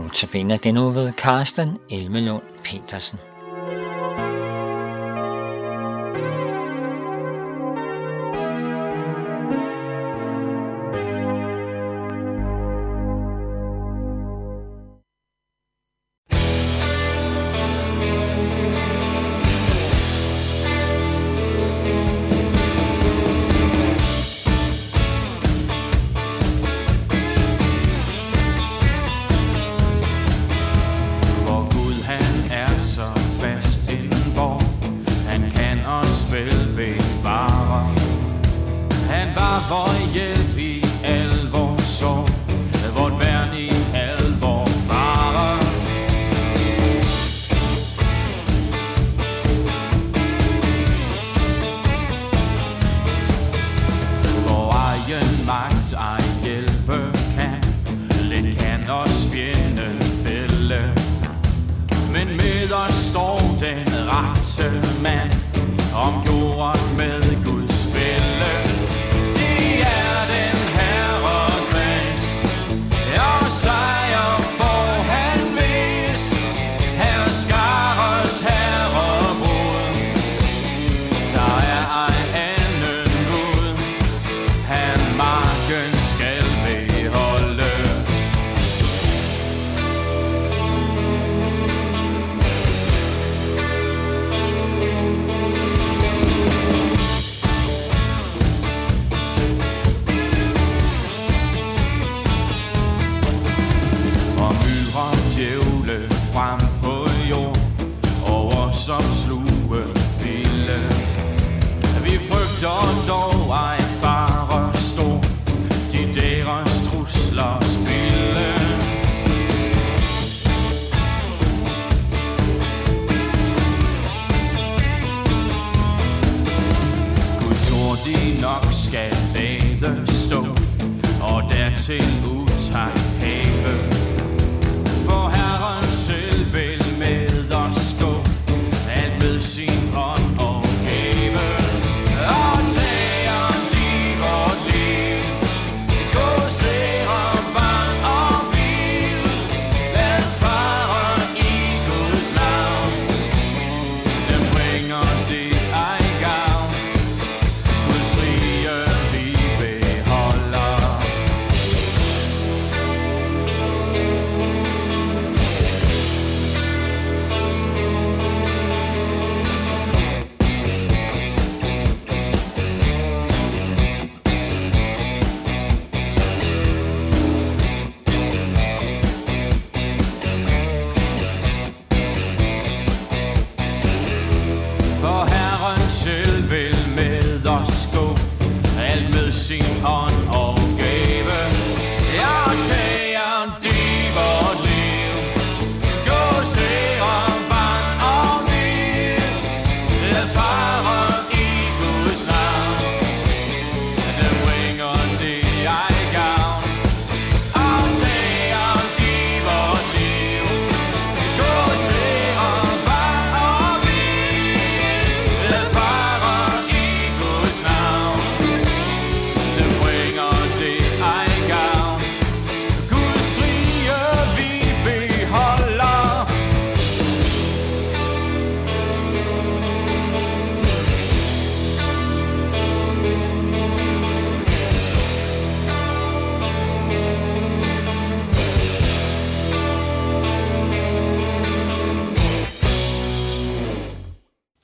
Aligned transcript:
Notabene 0.00 0.56
denne 0.56 0.80
uge 0.80 0.94
ved 0.94 1.12
Karsten 1.12 1.78
Elmelund 1.90 2.42
Petersen. 2.64 3.29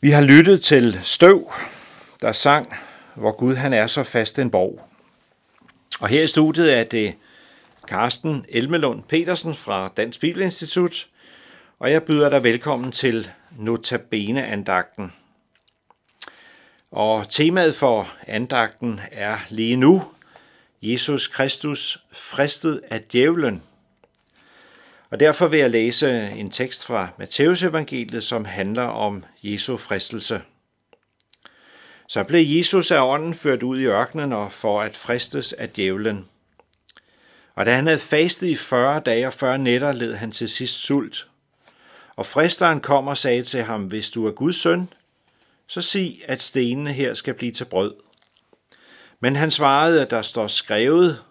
Vi 0.07 0.11
har 0.11 0.23
lyttet 0.23 0.63
til 0.63 1.01
Støv, 1.05 1.53
der 2.21 2.33
sang, 2.33 2.77
hvor 3.15 3.33
Gud 3.33 3.55
han 3.55 3.73
er 3.73 3.87
så 3.87 4.03
fast 4.03 4.39
en 4.39 4.51
borg. 4.51 4.89
Og 6.01 6.09
her 6.09 6.23
i 6.23 6.27
studiet 6.27 6.77
er 6.77 6.85
det 6.85 7.15
Carsten 7.89 8.45
Elmelund 8.49 9.03
Petersen 9.03 9.55
fra 9.55 9.93
Dansk 9.97 10.21
Bibelinstitut, 10.21 11.07
og 11.79 11.93
jeg 11.93 12.03
byder 12.03 12.29
dig 12.29 12.43
velkommen 12.43 12.93
til 12.93 13.31
Notabene-andagten. 13.59 15.13
Og 16.91 17.29
temaet 17.31 17.75
for 17.75 18.13
andagten 18.27 19.01
er 19.13 19.39
lige 19.49 19.77
nu 19.77 20.05
Jesus 20.83 21.27
Kristus 21.27 21.99
fristet 22.13 22.81
af 22.91 23.01
djævlen. 23.01 23.63
Og 25.11 25.21
derfor 25.21 25.49
vil 25.49 25.59
jeg 25.59 25.71
læse 25.71 26.31
en 26.31 26.51
tekst 26.51 26.85
fra 26.85 27.09
Matteus 27.19 27.63
evangeliet, 27.63 28.25
som 28.25 28.45
handler 28.45 28.83
om 28.83 29.25
Jesu 29.43 29.77
fristelse. 29.77 30.43
Så 32.09 32.25
blev 32.25 32.47
Jesus 32.47 32.91
af 32.91 33.09
ånden 33.09 33.35
ført 33.35 33.63
ud 33.63 33.81
i 33.81 33.85
ørkenen 33.85 34.33
og 34.33 34.53
for 34.53 34.83
at 34.83 34.97
fristes 34.97 35.53
af 35.53 35.69
djævlen. 35.69 36.29
Og 37.55 37.67
da 37.67 37.75
han 37.75 37.87
havde 37.87 37.99
fastet 37.99 38.47
i 38.47 38.57
40 38.57 39.01
dage 39.01 39.27
og 39.27 39.33
40 39.33 39.59
nætter, 39.59 39.93
led 39.93 40.15
han 40.15 40.33
til 40.33 40.49
sidst 40.49 40.87
sult. 40.87 41.29
Og 42.17 42.27
fristeren 42.27 42.81
kom 42.81 43.09
og 43.09 43.19
sagde 43.19 43.43
til 43.43 43.63
ham, 43.63 43.83
hvis 43.83 44.11
du 44.11 44.27
er 44.27 44.33
Guds 44.33 44.57
søn, 44.57 44.89
så 45.67 45.83
sig, 45.83 46.23
at 46.25 46.43
stenene 46.43 46.93
her 46.93 47.15
skal 47.15 47.35
blive 47.35 47.53
til 47.53 47.65
brød. 47.65 47.95
Men 49.21 49.37
han 49.37 49.51
svarede, 49.51 50.03
at 50.03 50.11
der 50.11 50.23
står 50.23 50.47
skrevet, 50.47 51.23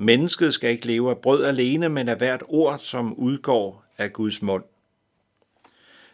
Mennesket 0.00 0.54
skal 0.54 0.70
ikke 0.70 0.86
leve 0.86 1.10
af 1.10 1.18
brød 1.18 1.44
alene, 1.44 1.88
men 1.88 2.08
af 2.08 2.16
hvert 2.16 2.42
ord, 2.48 2.78
som 2.78 3.14
udgår 3.14 3.84
af 3.98 4.12
Guds 4.12 4.42
mund. 4.42 4.64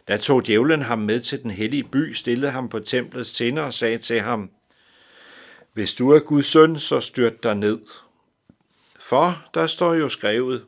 Da 0.07 0.17
tog 0.17 0.45
djævlen 0.45 0.81
ham 0.81 0.99
med 0.99 1.19
til 1.19 1.43
den 1.43 1.51
hellige 1.51 1.83
by, 1.83 2.13
stillede 2.13 2.51
ham 2.51 2.69
på 2.69 2.79
templets 2.79 3.33
tinder 3.33 3.63
og 3.63 3.73
sagde 3.73 3.97
til 3.97 4.21
ham, 4.21 4.51
Hvis 5.73 5.93
du 5.93 6.09
er 6.09 6.19
Guds 6.19 6.45
søn, 6.45 6.79
så 6.79 6.99
styrt 6.99 7.43
dig 7.43 7.55
ned. 7.55 7.79
For 8.99 9.45
der 9.53 9.67
står 9.67 9.93
jo 9.93 10.09
skrevet, 10.09 10.65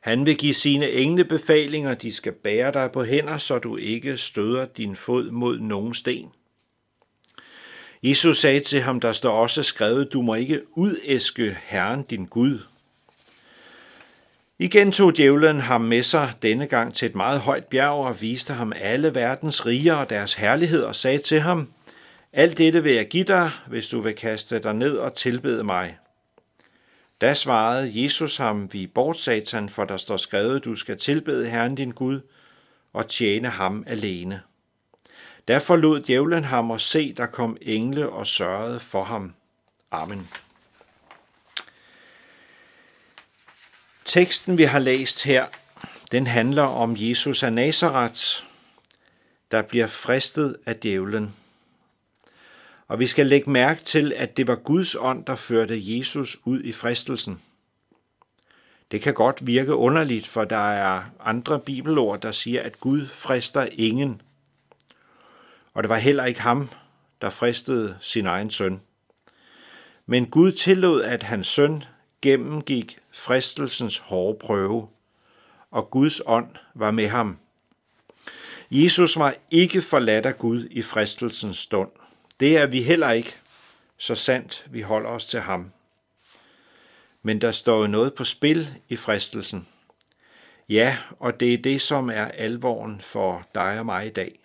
han 0.00 0.26
vil 0.26 0.36
give 0.36 0.54
sine 0.54 0.90
engle 0.90 1.24
befalinger, 1.24 1.94
de 1.94 2.12
skal 2.12 2.32
bære 2.32 2.72
dig 2.72 2.90
på 2.92 3.04
hænder, 3.04 3.38
så 3.38 3.58
du 3.58 3.76
ikke 3.76 4.16
støder 4.16 4.66
din 4.66 4.96
fod 4.96 5.30
mod 5.30 5.58
nogen 5.58 5.94
sten. 5.94 6.32
Jesus 8.02 8.38
sagde 8.38 8.60
til 8.60 8.80
ham, 8.80 9.00
der 9.00 9.12
står 9.12 9.32
også 9.32 9.62
skrevet, 9.62 10.12
du 10.12 10.22
må 10.22 10.34
ikke 10.34 10.62
udæske 10.76 11.58
Herren 11.64 12.02
din 12.02 12.24
Gud. 12.24 12.58
Igen 14.58 14.92
tog 14.92 15.16
djævlen 15.16 15.60
ham 15.60 15.80
med 15.80 16.02
sig 16.02 16.32
denne 16.42 16.66
gang 16.66 16.94
til 16.94 17.06
et 17.06 17.14
meget 17.14 17.40
højt 17.40 17.64
bjerg 17.64 18.06
og 18.06 18.20
viste 18.20 18.52
ham 18.52 18.72
alle 18.76 19.14
verdens 19.14 19.66
riger 19.66 19.94
og 19.94 20.10
deres 20.10 20.34
herlighed 20.34 20.82
og 20.82 20.96
sagde 20.96 21.18
til 21.18 21.40
ham, 21.40 21.68
alt 22.32 22.58
dette 22.58 22.82
vil 22.82 22.94
jeg 22.94 23.08
give 23.08 23.24
dig, 23.24 23.50
hvis 23.66 23.88
du 23.88 24.00
vil 24.00 24.14
kaste 24.14 24.58
dig 24.58 24.74
ned 24.74 24.96
og 24.96 25.14
tilbede 25.14 25.64
mig. 25.64 25.98
Da 27.20 27.34
svarede 27.34 28.02
Jesus 28.02 28.36
ham, 28.36 28.72
vi 28.72 28.86
bort 28.86 29.20
satan, 29.20 29.68
for 29.68 29.84
der 29.84 29.96
står 29.96 30.16
skrevet, 30.16 30.64
du 30.64 30.76
skal 30.76 30.98
tilbede 30.98 31.50
Herren 31.50 31.74
din 31.74 31.90
Gud 31.90 32.20
og 32.92 33.08
tjene 33.08 33.48
ham 33.48 33.84
alene. 33.86 34.40
Derfor 35.48 35.76
lod 35.76 36.00
djævlen 36.00 36.44
ham 36.44 36.70
og 36.70 36.80
se, 36.80 37.12
der 37.12 37.26
kom 37.26 37.56
engle 37.60 38.08
og 38.08 38.26
sørgede 38.26 38.80
for 38.80 39.04
ham. 39.04 39.34
Amen. 39.90 40.28
Teksten, 44.04 44.58
vi 44.58 44.62
har 44.62 44.78
læst 44.78 45.24
her, 45.24 45.46
den 46.12 46.26
handler 46.26 46.62
om 46.62 46.96
Jesus 46.98 47.42
af 47.42 47.52
Nazareth, 47.52 48.22
der 49.50 49.62
bliver 49.62 49.86
fristet 49.86 50.56
af 50.66 50.76
djævlen. 50.76 51.34
Og 52.88 52.98
vi 52.98 53.06
skal 53.06 53.26
lægge 53.26 53.50
mærke 53.50 53.84
til, 53.84 54.12
at 54.16 54.36
det 54.36 54.46
var 54.46 54.56
Guds 54.56 54.94
ånd, 54.94 55.24
der 55.24 55.36
førte 55.36 55.98
Jesus 55.98 56.36
ud 56.44 56.62
i 56.62 56.72
fristelsen. 56.72 57.42
Det 58.90 59.00
kan 59.00 59.14
godt 59.14 59.46
virke 59.46 59.74
underligt, 59.74 60.26
for 60.26 60.44
der 60.44 60.70
er 60.70 61.02
andre 61.20 61.60
bibelord, 61.60 62.20
der 62.20 62.32
siger, 62.32 62.62
at 62.62 62.80
Gud 62.80 63.06
frister 63.06 63.68
ingen. 63.72 64.22
Og 65.78 65.84
det 65.84 65.88
var 65.88 65.96
heller 65.96 66.24
ikke 66.24 66.40
ham, 66.40 66.70
der 67.20 67.30
fristede 67.30 67.96
sin 68.00 68.26
egen 68.26 68.50
søn. 68.50 68.80
Men 70.06 70.26
Gud 70.26 70.52
tillod, 70.52 71.02
at 71.02 71.22
hans 71.22 71.46
søn 71.46 71.84
gennemgik 72.22 72.98
fristelsens 73.12 73.98
hårde 73.98 74.38
prøve, 74.38 74.88
og 75.70 75.90
Guds 75.90 76.20
ånd 76.26 76.48
var 76.74 76.90
med 76.90 77.08
ham. 77.08 77.38
Jesus 78.70 79.18
var 79.18 79.34
ikke 79.50 79.82
forladt 79.82 80.26
af 80.26 80.38
Gud 80.38 80.68
i 80.70 80.82
fristelsens 80.82 81.58
stund. 81.58 81.90
Det 82.40 82.56
er 82.56 82.66
vi 82.66 82.82
heller 82.82 83.10
ikke, 83.10 83.36
så 83.98 84.14
sandt 84.14 84.64
vi 84.70 84.80
holder 84.80 85.10
os 85.10 85.26
til 85.26 85.40
ham. 85.40 85.70
Men 87.22 87.40
der 87.40 87.52
står 87.52 87.80
jo 87.80 87.86
noget 87.86 88.14
på 88.14 88.24
spil 88.24 88.74
i 88.88 88.96
fristelsen. 88.96 89.68
Ja, 90.68 90.98
og 91.18 91.40
det 91.40 91.54
er 91.54 91.58
det, 91.58 91.82
som 91.82 92.10
er 92.10 92.24
alvoren 92.24 93.00
for 93.00 93.46
dig 93.54 93.78
og 93.78 93.86
mig 93.86 94.06
i 94.06 94.10
dag. 94.10 94.38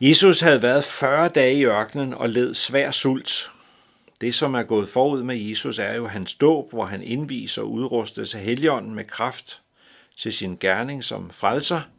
Jesus 0.00 0.40
havde 0.40 0.62
været 0.62 0.84
40 0.84 1.28
dage 1.28 1.54
i 1.54 1.64
ørkenen 1.64 2.14
og 2.14 2.28
led 2.28 2.54
svær 2.54 2.90
sult. 2.90 3.50
Det, 4.20 4.34
som 4.34 4.54
er 4.54 4.62
gået 4.62 4.88
forud 4.88 5.22
med 5.22 5.36
Jesus, 5.36 5.78
er 5.78 5.94
jo 5.94 6.06
hans 6.06 6.34
dåb, 6.34 6.72
hvor 6.72 6.84
han 6.84 7.02
indviser 7.02 7.62
og 7.62 7.70
udrustes 7.70 8.34
af 8.34 8.40
Helligånden 8.40 8.94
med 8.94 9.04
kraft 9.04 9.60
til 10.16 10.32
sin 10.32 10.56
gerning 10.60 11.04
som 11.04 11.30
frelser– 11.30 11.80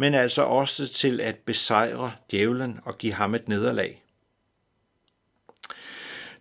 men 0.00 0.14
altså 0.14 0.42
også 0.42 0.88
til 0.88 1.20
at 1.20 1.36
besejre 1.36 2.12
djævlen 2.30 2.80
og 2.84 2.98
give 2.98 3.12
ham 3.12 3.34
et 3.34 3.48
nederlag. 3.48 4.02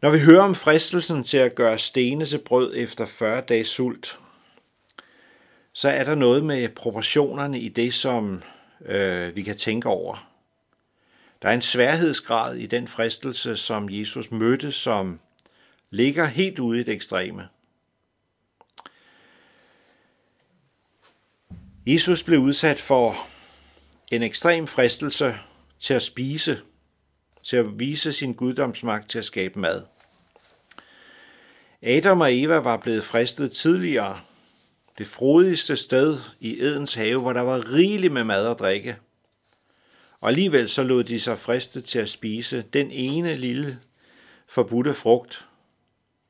Når 0.01 0.11
vi 0.11 0.19
hører 0.19 0.41
om 0.41 0.55
fristelsen 0.55 1.23
til 1.23 1.37
at 1.37 1.55
gøre 1.55 1.77
stene 1.77 2.25
til 2.25 2.37
brød 2.37 2.73
efter 2.75 3.05
40 3.05 3.41
dages 3.41 3.67
sult, 3.67 4.19
så 5.73 5.89
er 5.89 6.03
der 6.03 6.15
noget 6.15 6.45
med 6.45 6.69
proportionerne 6.69 7.59
i 7.59 7.69
det, 7.69 7.93
som 7.93 8.43
øh, 8.85 9.35
vi 9.35 9.41
kan 9.41 9.57
tænke 9.57 9.89
over. 9.89 10.28
Der 11.41 11.49
er 11.49 11.53
en 11.53 11.61
sværhedsgrad 11.61 12.55
i 12.55 12.65
den 12.65 12.87
fristelse, 12.87 13.57
som 13.57 13.89
Jesus 13.89 14.31
mødte, 14.31 14.71
som 14.71 15.19
ligger 15.89 16.25
helt 16.25 16.59
ude 16.59 16.79
i 16.79 16.83
det 16.83 16.93
ekstreme. 16.93 17.47
Jesus 21.87 22.23
blev 22.23 22.39
udsat 22.39 22.79
for 22.79 23.27
en 24.11 24.23
ekstrem 24.23 24.67
fristelse 24.67 25.35
til 25.79 25.93
at 25.93 26.01
spise, 26.01 26.61
til 27.43 27.57
at 27.57 27.79
vise 27.79 28.13
sin 28.13 28.33
guddomsmagt 28.33 29.09
til 29.09 29.19
at 29.19 29.25
skabe 29.25 29.59
mad. 29.59 29.83
Adam 31.81 32.21
og 32.21 32.37
Eva 32.37 32.57
var 32.57 32.77
blevet 32.77 33.03
fristet 33.03 33.51
tidligere, 33.51 34.19
det 34.97 35.07
frodigste 35.07 35.77
sted 35.77 36.19
i 36.39 36.61
Edens 36.61 36.93
have, 36.93 37.21
hvor 37.21 37.33
der 37.33 37.41
var 37.41 37.73
rigeligt 37.73 38.13
med 38.13 38.23
mad 38.23 38.47
og 38.47 38.59
drikke. 38.59 38.97
Og 40.21 40.29
alligevel 40.29 40.69
så 40.69 40.83
lod 40.83 41.03
de 41.03 41.19
sig 41.19 41.39
friste 41.39 41.81
til 41.81 41.99
at 41.99 42.09
spise 42.09 42.61
den 42.61 42.91
ene 42.91 43.35
lille 43.35 43.79
forbudte 44.47 44.93
frugt, 44.93 45.47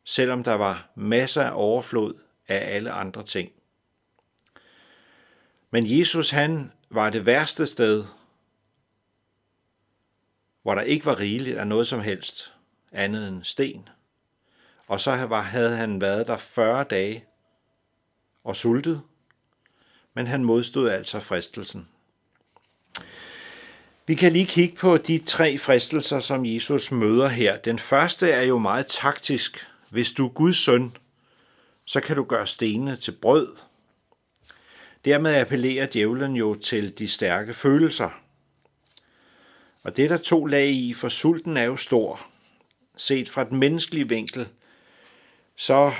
selvom 0.05 0.43
der 0.43 0.53
var 0.53 0.91
masser 0.95 1.43
af 1.43 1.51
overflod 1.53 2.13
af 2.47 2.75
alle 2.75 2.91
andre 2.91 3.23
ting. 3.23 3.51
Men 5.71 5.99
Jesus 5.99 6.29
han 6.29 6.71
var 6.89 7.09
det 7.09 7.25
værste 7.25 7.65
sted, 7.65 8.05
hvor 10.61 10.75
der 10.75 10.81
ikke 10.81 11.05
var 11.05 11.19
rigeligt 11.19 11.57
af 11.57 11.67
noget 11.67 11.87
som 11.87 11.99
helst 11.99 12.53
andet 12.91 13.27
end 13.27 13.43
sten. 13.43 13.89
Og 14.87 15.01
så 15.01 15.11
havde 15.11 15.75
han 15.75 16.01
været 16.01 16.27
der 16.27 16.37
40 16.37 16.83
dage 16.83 17.25
og 18.43 18.55
sultet, 18.55 19.01
men 20.13 20.27
han 20.27 20.43
modstod 20.43 20.89
altså 20.89 21.19
fristelsen. 21.19 21.87
Vi 24.09 24.15
kan 24.15 24.33
lige 24.33 24.45
kigge 24.45 24.75
på 24.75 24.97
de 24.97 25.17
tre 25.17 25.57
fristelser, 25.57 26.19
som 26.19 26.45
Jesus 26.45 26.91
møder 26.91 27.27
her. 27.27 27.57
Den 27.57 27.79
første 27.79 28.31
er 28.31 28.41
jo 28.41 28.57
meget 28.57 28.87
taktisk. 28.87 29.67
Hvis 29.89 30.11
du 30.11 30.25
er 30.25 30.29
Guds 30.29 30.57
søn, 30.57 30.97
så 31.85 32.01
kan 32.01 32.15
du 32.15 32.23
gøre 32.23 32.47
stenene 32.47 32.95
til 32.95 33.11
brød– 33.11 33.47
Dermed 35.05 35.35
appellerer 35.35 35.85
djævlen 35.85 36.35
jo 36.35 36.55
til 36.55 36.99
de 36.99 37.07
stærke 37.07 37.53
følelser. 37.53 38.09
Og 39.83 39.97
det 39.97 40.05
er 40.05 40.09
der 40.09 40.17
to 40.17 40.45
lag 40.45 40.69
i, 40.69 40.93
for 40.93 41.09
sulten 41.09 41.57
er 41.57 41.63
jo 41.63 41.75
stor. 41.75 42.25
Set 42.97 43.29
fra 43.29 43.43
den 43.43 43.57
menneskelige 43.57 44.09
vinkel, 44.09 44.47
så 45.55 45.91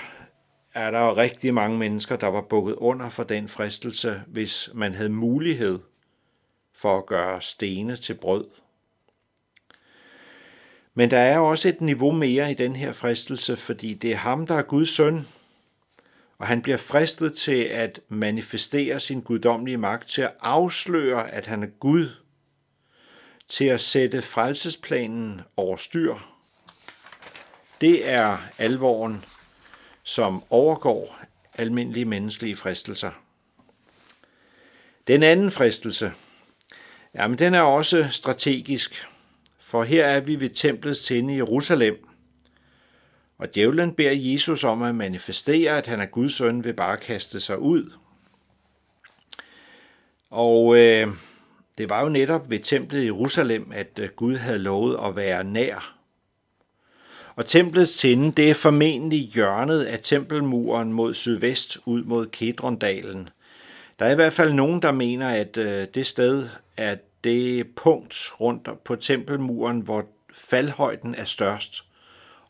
er 0.73 0.91
der 0.91 0.99
jo 0.99 1.15
rigtig 1.15 1.53
mange 1.53 1.77
mennesker, 1.77 2.15
der 2.15 2.27
var 2.27 2.41
bukket 2.41 2.75
under 2.75 3.09
for 3.09 3.23
den 3.23 3.47
fristelse, 3.47 4.21
hvis 4.27 4.69
man 4.73 4.93
havde 4.93 5.09
mulighed 5.09 5.79
for 6.81 6.97
at 6.97 7.05
gøre 7.05 7.41
stene 7.41 7.95
til 7.95 8.13
brød. 8.13 8.45
Men 10.93 11.11
der 11.11 11.19
er 11.19 11.39
også 11.39 11.69
et 11.69 11.81
niveau 11.81 12.11
mere 12.11 12.51
i 12.51 12.53
den 12.53 12.75
her 12.75 12.93
fristelse, 12.93 13.57
fordi 13.57 13.93
det 13.93 14.11
er 14.11 14.15
ham, 14.15 14.47
der 14.47 14.55
er 14.55 14.61
Guds 14.61 14.89
søn, 14.89 15.27
og 16.37 16.47
han 16.47 16.61
bliver 16.61 16.77
fristet 16.77 17.35
til 17.35 17.63
at 17.63 17.99
manifestere 18.09 18.99
sin 18.99 19.21
guddommelige 19.21 19.77
magt, 19.77 20.09
til 20.09 20.21
at 20.21 20.33
afsløre, 20.41 21.31
at 21.31 21.45
han 21.45 21.63
er 21.63 21.67
Gud, 21.67 22.09
til 23.47 23.65
at 23.65 23.81
sætte 23.81 24.21
frelsesplanen 24.21 25.41
over 25.57 25.77
styr. 25.77 26.15
Det 27.81 28.09
er 28.09 28.37
alvoren, 28.57 29.25
som 30.03 30.43
overgår 30.49 31.19
almindelige 31.53 32.05
menneskelige 32.05 32.55
fristelser. 32.55 33.11
Den 35.07 35.23
anden 35.23 35.51
fristelse, 35.51 36.13
jamen 37.15 37.39
den 37.39 37.53
er 37.53 37.61
også 37.61 38.07
strategisk, 38.11 39.07
for 39.59 39.83
her 39.83 40.05
er 40.05 40.19
vi 40.19 40.39
ved 40.39 40.49
templets 40.49 41.01
tinde 41.03 41.33
i 41.33 41.37
Jerusalem, 41.37 42.07
og 43.37 43.55
djævlen 43.55 43.93
beder 43.93 44.11
Jesus 44.11 44.63
om 44.63 44.81
at 44.81 44.95
manifestere, 44.95 45.77
at 45.77 45.87
han 45.87 46.01
er 46.01 46.05
Guds 46.05 46.33
søn 46.33 46.63
ved 46.63 46.73
bare 46.73 46.93
at 46.93 46.99
kaste 46.99 47.39
sig 47.39 47.59
ud. 47.59 47.91
Og 50.29 50.77
øh, 50.77 51.07
det 51.77 51.89
var 51.89 52.03
jo 52.03 52.09
netop 52.09 52.49
ved 52.49 52.59
templet 52.59 53.01
i 53.01 53.05
Jerusalem, 53.05 53.71
at 53.71 53.99
øh, 53.99 54.09
Gud 54.15 54.35
havde 54.35 54.59
lovet 54.59 54.99
at 55.05 55.15
være 55.15 55.43
nær. 55.43 55.95
Og 57.35 57.45
templets 57.45 57.97
tinde, 57.97 58.31
det 58.31 58.49
er 58.49 58.53
formentlig 58.53 59.19
hjørnet 59.19 59.83
af 59.83 59.99
tempelmuren 60.03 60.93
mod 60.93 61.13
sydvest 61.13 61.77
ud 61.85 62.03
mod 62.03 62.25
Kedrondalen. 62.25 63.29
Der 63.99 64.05
er 64.05 64.11
i 64.11 64.15
hvert 64.15 64.33
fald 64.33 64.53
nogen, 64.53 64.81
der 64.81 64.91
mener, 64.91 65.29
at 65.29 65.57
øh, 65.57 65.87
det 65.93 66.07
sted 66.07 66.49
er 66.77 66.95
det 67.23 67.67
punkt 67.75 68.31
rundt 68.41 68.83
på 68.83 68.95
tempelmuren, 68.95 69.79
hvor 69.79 70.05
faldhøjden 70.33 71.15
er 71.15 71.25
størst 71.25 71.85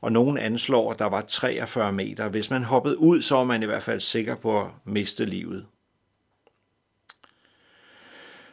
og 0.01 0.11
nogen 0.11 0.37
anslår, 0.37 0.91
at 0.91 0.99
der 0.99 1.05
var 1.05 1.21
43 1.21 1.91
meter. 1.91 2.29
Hvis 2.29 2.49
man 2.49 2.63
hoppede 2.63 2.99
ud, 2.99 3.21
så 3.21 3.35
var 3.35 3.43
man 3.43 3.63
i 3.63 3.65
hvert 3.65 3.83
fald 3.83 4.01
sikker 4.01 4.35
på 4.35 4.61
at 4.61 4.67
miste 4.85 5.25
livet. 5.25 5.65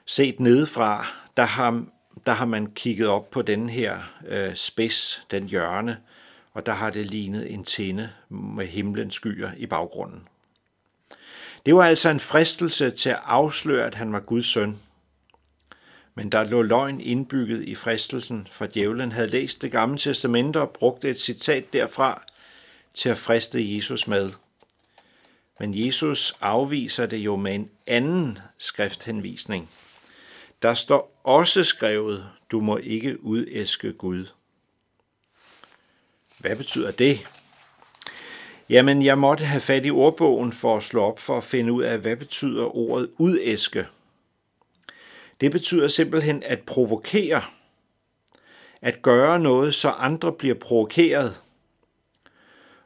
Set 0.06 0.40
nedefra, 0.40 1.06
der 1.36 1.44
har, 1.44 1.84
der 2.26 2.32
har 2.32 2.46
man 2.46 2.66
kigget 2.66 3.08
op 3.08 3.30
på 3.30 3.42
den 3.42 3.68
her 3.68 3.98
øh, 4.28 4.54
spids, 4.54 5.26
den 5.30 5.48
hjørne, 5.48 5.96
og 6.52 6.66
der 6.66 6.72
har 6.72 6.90
det 6.90 7.06
lignet 7.06 7.52
en 7.52 7.64
tinde 7.64 8.10
med 8.28 8.66
himlens 8.66 9.14
skyer 9.14 9.50
i 9.56 9.66
baggrunden. 9.66 10.28
Det 11.66 11.75
var 11.75 11.85
altså 11.85 12.08
en 12.08 12.20
fristelse 12.20 12.90
til 12.90 13.11
at 13.11 13.20
afsløre, 13.25 13.87
at 13.87 13.94
han 13.94 14.12
var 14.12 14.20
Guds 14.20 14.46
søn. 14.46 14.78
Men 16.14 16.32
der 16.32 16.44
lå 16.44 16.62
løgn 16.62 17.00
indbygget 17.00 17.62
i 17.62 17.75
fristelsen, 17.75 18.49
for 18.50 18.66
djævlen 18.66 19.12
havde 19.12 19.26
læst 19.26 19.62
det 19.62 19.73
gamle 19.73 19.99
testamente 19.99 20.61
og 20.61 20.70
brugte 20.70 21.11
et 21.11 21.20
citat 21.20 21.73
derfra 21.73 22.23
til 22.94 23.08
at 23.08 23.18
friste 23.18 23.76
Jesus 23.76 24.08
med. 24.08 24.30
Men 25.61 25.87
Jesus 25.87 26.37
afviser 26.40 27.06
det 27.06 27.16
jo 27.16 27.37
med 27.37 27.54
en 27.54 27.70
anden 27.87 28.38
skrifthenvisning. 28.58 29.70
Der 30.62 30.75
står 30.75 31.20
også 31.25 31.64
skrevet, 31.64 32.26
du 32.50 32.61
må 32.61 32.76
ikke 32.76 33.25
udæske 33.25 33.92
Gud. 33.92 34.26
Hvad 36.38 36.56
betyder 36.56 36.90
det? 36.90 37.26
Jamen, 38.68 39.02
jeg 39.02 39.18
måtte 39.18 39.44
have 39.44 39.61
fat 39.61 39.87
i 39.87 39.90
ordbogen 39.90 40.52
for 40.52 40.76
at 40.76 40.82
slå 40.82 41.02
op 41.02 41.18
for 41.18 41.38
at 41.38 41.44
finde 41.44 41.73
ud 41.73 41.82
af, 41.82 41.99
hvad 41.99 42.16
betyder 42.16 42.76
ordet 42.76 43.11
udæske. 43.18 43.87
Det 45.40 45.52
betyder 45.52 45.88
simpelthen 45.88 46.42
at 46.42 46.61
provokere. 46.61 47.42
At 48.82 49.02
gøre 49.02 49.40
noget, 49.40 49.75
så 49.75 49.88
andre 49.88 50.32
bliver 50.32 50.54
provokeret. 50.54 51.40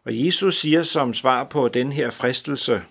Og 0.04 0.26
Jesus 0.26 0.56
siger 0.60 0.82
som 0.82 1.14
svar 1.14 1.44
på 1.44 1.68
den 1.68 1.92
her 1.92 2.10
fristelse, 2.10 2.82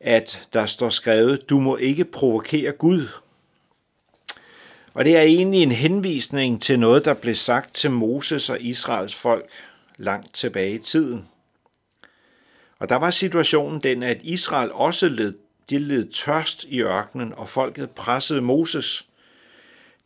at 0.00 0.48
der 0.52 0.66
står 0.66 0.88
skrevet, 0.88 1.50
du 1.50 1.60
må 1.60 1.76
ikke 1.76 2.04
provokere 2.04 2.72
Gud. 2.72 3.08
Og 4.94 5.04
det 5.04 5.16
er 5.16 5.22
egentlig 5.22 5.62
en 5.62 5.72
henvisning 5.72 6.62
til 6.62 6.78
noget, 6.78 7.04
der 7.04 7.14
blev 7.14 7.34
sagt 7.34 7.74
til 7.74 7.90
Moses 7.90 8.50
og 8.50 8.60
Israels 8.60 9.14
folk 9.14 9.50
langt 9.98 10.34
tilbage 10.34 10.74
i 10.74 10.78
tiden. 10.78 11.28
Og 12.78 12.88
der 12.88 12.96
var 12.96 13.10
situationen 13.10 13.80
den, 13.80 14.02
at 14.02 14.20
Israel 14.22 14.72
også 14.72 15.08
led, 15.08 15.34
de 15.70 15.78
led 15.78 16.12
tørst 16.12 16.64
i 16.64 16.80
ørkenen, 16.80 17.34
og 17.34 17.48
folket 17.48 17.90
pressede 17.90 18.40
Moses. 18.40 19.08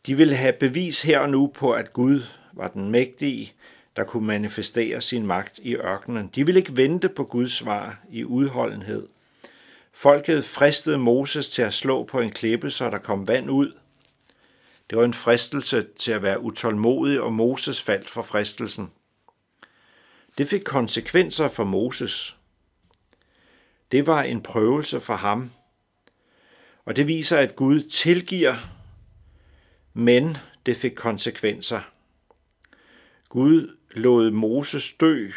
De 0.05 0.17
ville 0.17 0.35
have 0.35 0.53
bevis 0.53 1.01
her 1.01 1.19
og 1.19 1.29
nu 1.29 1.47
på, 1.47 1.71
at 1.71 1.93
Gud 1.93 2.21
var 2.53 2.67
den 2.67 2.91
mægtige, 2.91 3.53
der 3.95 4.03
kunne 4.03 4.27
manifestere 4.27 5.01
sin 5.01 5.25
magt 5.27 5.59
i 5.59 5.75
ørkenen. 5.75 6.29
De 6.35 6.45
ville 6.45 6.59
ikke 6.59 6.77
vente 6.77 7.09
på 7.09 7.23
Guds 7.23 7.51
svar 7.51 7.99
i 8.11 8.23
udholdenhed. 8.23 9.07
Folket 9.93 10.45
fristede 10.45 10.97
Moses 10.97 11.49
til 11.49 11.61
at 11.61 11.73
slå 11.73 12.03
på 12.03 12.19
en 12.19 12.31
klippe, 12.31 12.71
så 12.71 12.89
der 12.89 12.97
kom 12.97 13.27
vand 13.27 13.49
ud. 13.49 13.71
Det 14.89 14.97
var 14.97 15.03
en 15.03 15.13
fristelse 15.13 15.85
til 15.99 16.11
at 16.11 16.23
være 16.23 16.41
utålmodig, 16.41 17.21
og 17.21 17.33
Moses 17.33 17.81
faldt 17.81 18.09
for 18.09 18.21
fristelsen. 18.21 18.91
Det 20.37 20.47
fik 20.47 20.63
konsekvenser 20.63 21.49
for 21.49 21.63
Moses. 21.63 22.37
Det 23.91 24.07
var 24.07 24.21
en 24.21 24.41
prøvelse 24.41 25.01
for 25.01 25.15
ham. 25.15 25.51
Og 26.85 26.95
det 26.95 27.07
viser, 27.07 27.37
at 27.37 27.55
Gud 27.55 27.81
tilgiver, 27.81 28.55
men 29.93 30.37
det 30.65 30.77
fik 30.77 30.91
konsekvenser. 30.95 31.81
Gud 33.29 33.77
lod 33.91 34.31
Moses 34.31 34.93
dø 34.93 35.29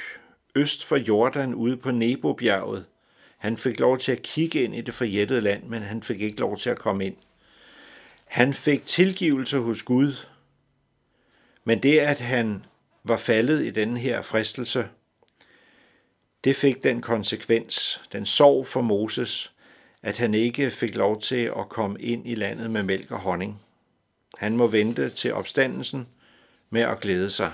øst 0.54 0.84
for 0.84 0.96
Jordan 0.96 1.54
ude 1.54 1.76
på 1.76 1.90
Nebobjerget. 1.90 2.86
Han 3.38 3.56
fik 3.56 3.80
lov 3.80 3.98
til 3.98 4.12
at 4.12 4.22
kigge 4.22 4.62
ind 4.62 4.74
i 4.74 4.80
det 4.80 4.94
forjættede 4.94 5.40
land, 5.40 5.64
men 5.64 5.82
han 5.82 6.02
fik 6.02 6.20
ikke 6.20 6.40
lov 6.40 6.56
til 6.56 6.70
at 6.70 6.78
komme 6.78 7.06
ind. 7.06 7.16
Han 8.24 8.54
fik 8.54 8.86
tilgivelse 8.86 9.58
hos 9.58 9.82
Gud, 9.82 10.26
men 11.64 11.82
det, 11.82 11.98
at 11.98 12.20
han 12.20 12.64
var 13.08 13.16
faldet 13.16 13.64
i 13.64 13.70
denne 13.70 14.00
her 14.00 14.22
fristelse, 14.22 14.88
det 16.44 16.56
fik 16.56 16.84
den 16.84 17.00
konsekvens, 17.00 18.02
den 18.12 18.26
sorg 18.26 18.66
for 18.66 18.80
Moses, 18.80 19.52
at 20.02 20.16
han 20.16 20.34
ikke 20.34 20.70
fik 20.70 20.94
lov 20.94 21.20
til 21.20 21.52
at 21.58 21.68
komme 21.68 22.00
ind 22.00 22.28
i 22.28 22.34
landet 22.34 22.70
med 22.70 22.82
mælk 22.82 23.10
og 23.10 23.18
honning. 23.18 23.62
Han 24.38 24.56
må 24.56 24.66
vente 24.66 25.10
til 25.10 25.34
opstandelsen 25.34 26.08
med 26.70 26.82
at 26.82 27.00
glæde 27.00 27.30
sig. 27.30 27.52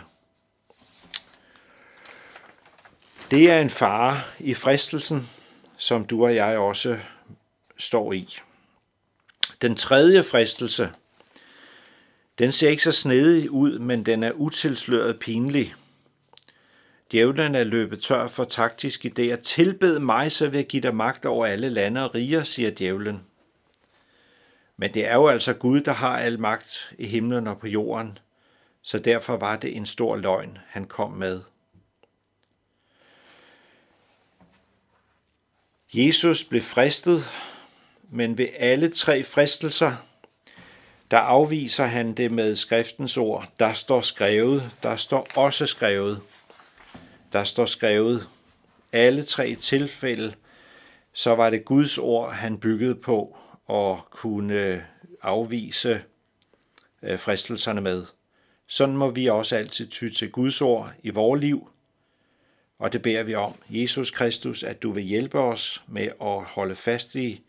Det 3.30 3.50
er 3.50 3.60
en 3.60 3.70
fare 3.70 4.20
i 4.38 4.54
fristelsen, 4.54 5.28
som 5.76 6.04
du 6.04 6.24
og 6.24 6.34
jeg 6.34 6.58
også 6.58 6.98
står 7.78 8.12
i. 8.12 8.36
Den 9.62 9.76
tredje 9.76 10.22
fristelse, 10.22 10.90
den 12.42 12.52
ser 12.52 12.68
ikke 12.68 12.82
så 12.82 12.92
snedig 12.92 13.50
ud, 13.50 13.78
men 13.78 14.06
den 14.06 14.22
er 14.22 14.32
utilsløret 14.32 15.18
pinlig. 15.18 15.74
Djævlen 17.12 17.54
er 17.54 17.64
løbet 17.64 18.00
tør 18.00 18.28
for 18.28 18.44
taktisk 18.44 19.04
idéer. 19.04 19.42
Tilbed 19.42 19.98
mig, 19.98 20.32
så 20.32 20.48
vil 20.48 20.56
jeg 20.56 20.66
give 20.66 20.82
dig 20.82 20.96
magt 20.96 21.24
over 21.24 21.46
alle 21.46 21.68
lande 21.68 22.04
og 22.04 22.14
riger, 22.14 22.44
siger 22.44 22.70
djævlen. 22.70 23.20
Men 24.76 24.94
det 24.94 25.06
er 25.06 25.14
jo 25.14 25.26
altså 25.26 25.54
Gud, 25.54 25.80
der 25.80 25.92
har 25.92 26.18
al 26.18 26.40
magt 26.40 26.92
i 26.98 27.06
himlen 27.06 27.46
og 27.46 27.58
på 27.58 27.66
jorden, 27.66 28.18
så 28.82 28.98
derfor 28.98 29.36
var 29.36 29.56
det 29.56 29.76
en 29.76 29.86
stor 29.86 30.16
løgn, 30.16 30.58
han 30.66 30.84
kom 30.84 31.10
med. 31.10 31.40
Jesus 35.94 36.44
blev 36.44 36.62
fristet, 36.62 37.24
men 38.10 38.38
ved 38.38 38.48
alle 38.58 38.88
tre 38.88 39.24
fristelser, 39.24 39.96
der 41.12 41.18
afviser 41.18 41.84
han 41.84 42.12
det 42.12 42.30
med 42.30 42.56
skriftens 42.56 43.16
ord. 43.16 43.52
Der 43.58 43.72
står 43.72 44.00
skrevet, 44.00 44.70
der 44.82 44.96
står 44.96 45.26
også 45.34 45.66
skrevet. 45.66 46.20
Der 47.32 47.44
står 47.44 47.66
skrevet, 47.66 48.28
alle 48.92 49.24
tre 49.24 49.54
tilfælde, 49.54 50.34
så 51.12 51.34
var 51.34 51.50
det 51.50 51.64
Guds 51.64 51.98
ord, 51.98 52.32
han 52.32 52.58
byggede 52.58 52.94
på 52.94 53.36
og 53.66 54.06
kunne 54.10 54.54
øh, 54.54 54.80
afvise 55.22 56.02
øh, 57.02 57.18
fristelserne 57.18 57.80
med. 57.80 58.04
Sådan 58.66 58.96
må 58.96 59.10
vi 59.10 59.26
også 59.26 59.56
altid 59.56 59.86
ty 59.86 60.08
til 60.08 60.30
Guds 60.30 60.62
ord 60.62 60.92
i 61.02 61.10
vores 61.10 61.40
liv, 61.40 61.70
og 62.78 62.92
det 62.92 63.02
beder 63.02 63.22
vi 63.22 63.34
om, 63.34 63.54
Jesus 63.68 64.10
Kristus, 64.10 64.62
at 64.62 64.82
du 64.82 64.90
vil 64.90 65.04
hjælpe 65.04 65.38
os 65.38 65.82
med 65.86 66.08
at 66.20 66.42
holde 66.42 66.74
fast 66.74 67.14
i, 67.14 67.42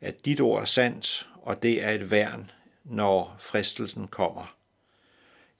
at 0.00 0.24
dit 0.24 0.40
ord 0.40 0.62
er 0.62 0.66
sandt, 0.66 1.28
og 1.42 1.62
det 1.62 1.84
er 1.84 1.90
et 1.90 2.10
værn, 2.10 2.50
når 2.88 3.36
fristelsen 3.38 4.08
kommer. 4.08 4.56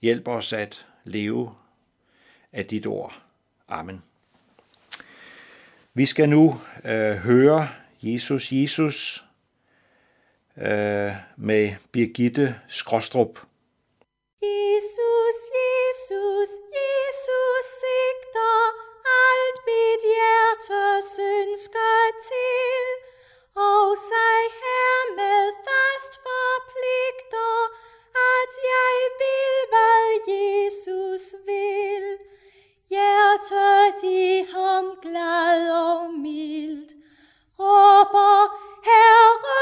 Hjælp 0.01 0.27
os 0.27 0.53
at 0.53 0.85
leve 1.03 1.55
af 2.51 2.65
dit 2.65 2.85
ord. 2.85 3.21
Amen. 3.67 4.03
Vi 5.93 6.05
skal 6.05 6.29
nu 6.29 6.55
øh, 6.85 7.15
høre 7.15 7.67
Jesus, 8.01 8.51
Jesus 8.51 9.25
øh, 10.57 11.13
med 11.37 11.75
Birgitte 11.91 12.55
Skrostrup. 12.67 13.39
Jesus, 14.41 15.37
Jesus, 15.59 16.49
Jesus 16.79 17.65
sigter 17.81 18.55
alt 19.27 19.59
mit 19.69 20.01
hjertes 20.13 21.19
ønsker 21.19 21.95
til, 22.29 22.78
Hjertet 33.49 34.01
de 34.01 34.45
ham 34.53 34.85
glad 35.01 35.71
og 35.71 36.13
mild, 36.13 36.89
råber, 37.59 38.41
Herre, 38.87 39.58